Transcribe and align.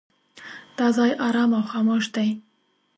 دا 0.77 0.87
ځای 0.97 1.11
ارام 1.27 1.51
او 1.57 1.63
خاموش 1.71 2.05
دی. 2.15 2.29